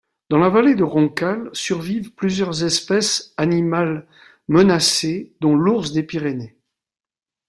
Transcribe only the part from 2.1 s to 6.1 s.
plusieurs espèces animales menacées, dont l'ours des